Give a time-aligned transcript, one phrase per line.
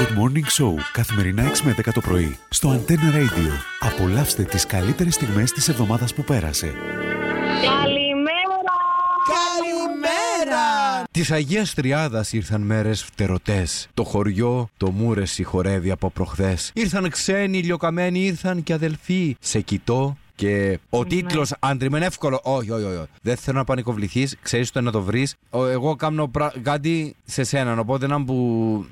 [0.00, 3.50] Good Morning Show καθημερινά 6 με 10 το πρωί στο Antenna Radio.
[3.80, 6.66] Απολαύστε τις καλύτερες στιγμές της εβδομάδας που πέρασε.
[6.66, 8.74] Καλημέρα!
[9.34, 11.04] Καλημέρα!
[11.10, 13.88] Της Αγίας Τριάδας ήρθαν μέρες φτερωτές.
[13.94, 16.70] Το χωριό, το Μούρε συγχωρεύει από προχθές.
[16.74, 19.36] Ήρθαν ξένοι, ηλιοκαμένοι, ήρθαν και αδελφοί.
[19.40, 22.40] Σε κοιτώ και ο τίτλος αντριμεν εύκολο.
[22.42, 23.06] Όχι, όχι, όχι.
[23.22, 24.36] Δεν θέλω να πανικοβληθείς.
[24.42, 25.34] Ξέρεις το να το βρεις.
[25.52, 26.52] Εγώ κάνω πρα...
[26.62, 27.78] κάτι σε σένα.
[27.78, 28.86] Οπότε να που.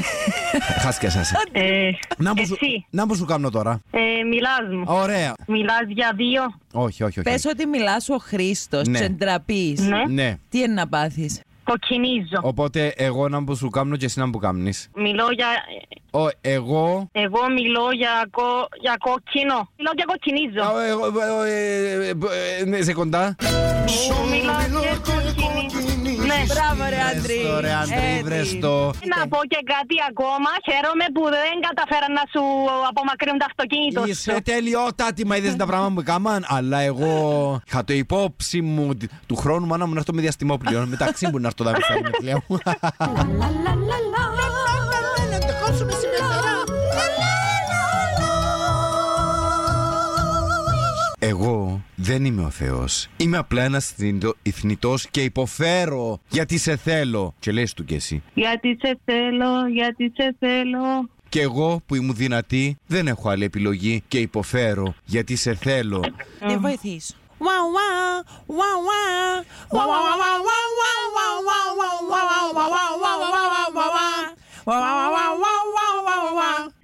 [0.82, 1.20] Χάστηκε εσά.
[1.52, 3.80] Ε, Να που σου, εσύ, να που σου κάνω τώρα.
[3.90, 4.82] ε, μιλάς μου.
[4.86, 5.34] Ωραία.
[5.46, 6.42] Μιλάς για δύο;
[6.72, 7.30] Όχι, όχι, όχι.
[7.30, 8.98] Πες ότι μιλάς ο Χρήστος, Ναι.
[8.98, 9.80] τσεντραπείς.
[9.80, 10.04] Ναι.
[10.08, 10.36] Ναι.
[10.48, 11.40] Τι είναι να πάθεις;
[11.70, 12.38] Κοκκινίζω.
[12.42, 14.88] Οπότε εγώ να που σου κάνω και εσύ να που κάνεις.
[14.94, 15.46] Μιλώ για...
[16.10, 18.42] Ο, εγώ Εγώ μιλώ για, κο...
[18.80, 19.68] για κόκκινο.
[19.76, 20.62] Μιλώ για κοκκινίζω.
[20.62, 22.12] Α, εγώ, εγώ, ε, ε,
[22.60, 23.36] ε, ναι, σε κοντά.
[23.40, 25.14] Εγώ μιλάω για κοκκινίζω.
[25.15, 25.15] Ναι.
[26.52, 27.38] Μπράβο ρε Άντρη.
[27.38, 28.22] Βρες το, ρε Άντρη, Έτσι.
[28.22, 28.74] βρες το.
[29.14, 30.50] Να πω και κάτι ακόμα.
[30.68, 32.42] Χαίρομαι που δεν καταφέραν να σου
[32.90, 34.08] απομακρύνουν το αυτοκίνητο σου.
[34.08, 36.44] Είσαι τελειότατη, μα είδες τα πράγματα που έκαναν.
[36.48, 37.12] Αλλά εγώ
[37.66, 40.86] είχα το υπόψη μου ότι του χρόνου μάνα μου να έρθω με διαστημόπλαιο.
[40.86, 42.58] Μεταξύ μου να έρθω να στα γενέθλια μου.
[51.28, 53.08] Εγώ δεν είμαι ο Θεός.
[53.16, 53.94] Είμαι απλά ένας
[54.42, 57.34] ηθνητός και υποφέρω γιατί σε θέλω.
[57.38, 58.22] Και λες του κι εσύ.
[58.34, 61.08] Γιατί σε θέλω, γιατί σε θέλω.
[61.28, 66.00] Και εγώ που ήμουν δυνατή δεν έχω άλλη επιλογή και υποφέρω γιατί σε θέλω.
[66.46, 67.14] Τι βοηθήσω.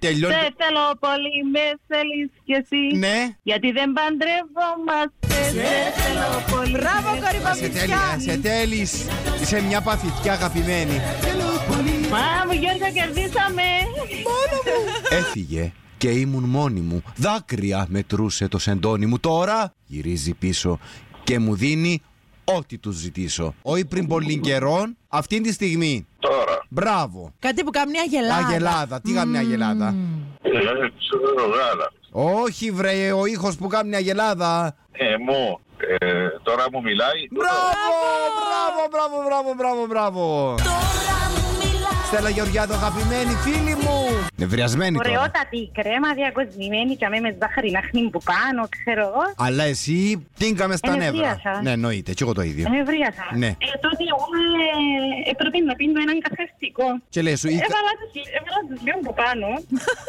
[0.07, 0.33] Τελειώνει.
[0.33, 2.97] Σε θέλω πολύ, με θέλεις κι εσύ.
[2.97, 3.35] Ναι.
[3.43, 5.35] Γιατί δεν παντρευόμαστε.
[5.55, 6.71] Σε θέλω πολύ.
[6.71, 9.07] Μπράβο με κορυφα Σε τέλει, σε τέλεις.
[9.41, 11.01] Είσαι μια παθητιά αγαπημένη.
[12.11, 13.63] Μα μου Γιώργο κερδίσαμε.
[15.09, 17.03] Έφυγε και ήμουν μόνη μου.
[17.15, 19.19] Δάκρυα μετρούσε το σεντόνι μου.
[19.19, 20.79] Τώρα γυρίζει πίσω
[21.23, 22.01] και μου δίνει
[22.43, 23.55] ό,τι του ζητήσω.
[23.61, 26.07] Όχι πριν πολύ καιρό, αυτή τη στιγμή.
[26.19, 26.42] Τώρα.
[26.73, 27.33] Μπράβο.
[27.39, 28.47] Κάτι που κάνει μια γελάδα.
[28.47, 29.95] Αγελάδα, τι κάνει μια αγελάδα.
[30.41, 31.91] Ε, ξέρω γάλα.
[32.11, 34.75] Όχι βρε, ο ήχος που κάνει μια αγελάδα.
[34.91, 35.59] Ε, μου,
[35.97, 37.27] ε, τώρα μου μιλάει.
[37.31, 37.57] Μπράβο,
[38.91, 40.55] μπράβο, μπράβο, μπράβο, μπράβο, μπράβο.
[42.13, 43.97] Στέλλα Γεωργιάδο, αγαπημένη φίλη μου.
[44.35, 45.09] Νευριασμένη τώρα.
[45.09, 49.23] Ωραιότατη κρέμα διακοσμημένη και με ζάχαρη να χνήμ που πάνω, ξέρω εγώ.
[49.47, 51.05] Αλλά εσύ τίνκαμε στα νεύρα.
[51.07, 51.61] Ενευρίασα.
[51.63, 52.65] Ναι, εννοείται, και εγώ το ίδιο.
[52.71, 53.25] Ενευρίασα.
[53.41, 53.47] Ναι.
[53.47, 54.25] Ε, τότε εγώ
[55.27, 56.87] ε, έπρεπε να πίνω έναν καθεστικό.
[57.13, 59.47] Και λέει σου, η- Έβαλα τους- έβαλα τους λίγο από πάνω.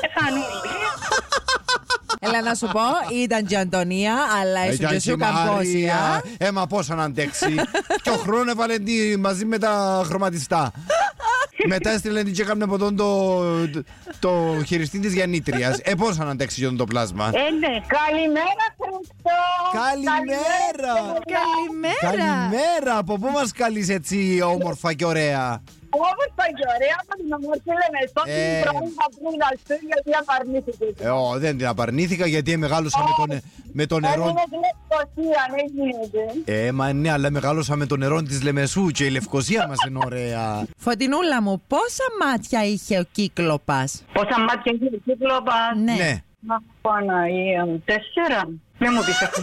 [0.06, 0.58] Εφανούλη.
[2.26, 2.80] Έλα να σου πω,
[3.22, 5.44] ήταν και η Αντωνία, αλλά Ε, ήσουν και και σου η Μαρία.
[5.44, 6.22] καμπόσια.
[6.38, 7.54] Ε, μα πώς να αντέξει.
[8.02, 10.72] και ο χρόνος έβαλε τη- μαζί με τα χρωματιστά.
[11.66, 13.40] Μετά έστειλε την και έκανε από τον το,
[14.18, 15.78] το χειριστή της γεννήτριας.
[15.82, 17.80] Ε, πώς να αντέξει και τον το πλάσμα; Ε, ναι.
[17.86, 19.38] Καλημέρα, Χριστό.
[19.72, 21.20] Καλημέρα.
[21.40, 22.00] Καλημέρα.
[22.00, 22.98] Καλημέρα.
[22.98, 25.62] Από πού μας καλείς έτσι όμορφα και ωραία;
[26.08, 27.98] Όπως τα και ωραία, από την ομορφή λέμε.
[28.12, 28.32] Στο Ε.
[28.36, 30.92] την πρώτη θα πριν να σου γιατί απαρνήθηκες.
[31.06, 33.42] Ε, ω, δεν την απαρνήθηκα γιατί μεγάλωσα με το, ν-
[33.78, 34.24] με το νερό.
[34.28, 36.22] Είναι τη Λευκοσία, δεν γίνεται.
[36.66, 39.98] Ε, μα ναι, αλλά μεγάλωσα με το νερό της Λεμεσού και η Λευκοσία μας είναι
[40.04, 40.66] ωραία.
[40.78, 45.92] Φωτεινούλα μου, πόσα μάτια είχε ο κύκλοπας; Πόσα μάτια έχει η κύκλοπας; Ναι.
[45.94, 46.12] ναι.
[46.46, 48.40] Να Παναγία μου, τέσσερα.
[48.78, 49.40] Δεν μου πεις αυτό.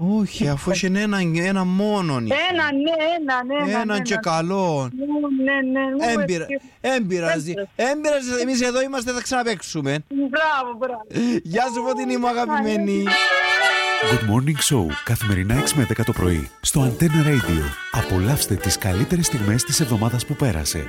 [0.00, 2.26] Όχι, αφού είχε ένα, ένα μόνον.
[2.26, 2.34] είχε.
[2.50, 3.70] Ένα, ναι, ένα, ναι.
[3.70, 4.22] ένα, Έναν ναι, και ένα.
[4.22, 4.90] καλό.
[5.44, 6.14] Ναι, ναι, ναι.
[6.14, 6.66] μου Έμπειρα, έτσι.
[6.80, 7.68] έμπειραζε.
[7.76, 9.98] Έμπειραζε, εμείς εδώ είμαστε, θα ξαναπαίξουμε.
[10.08, 11.02] Μπράβο, μπράβο.
[11.42, 13.04] Γεια σου Φωτεινή μου αγαπημένη.
[14.10, 17.62] Good Morning Show καθημερινά 6 με 10 το πρωί στο Antenna Radio.
[17.92, 20.84] Απολαύστε τις καλύτερες στιγμές της εβδομάδας που πέρασε.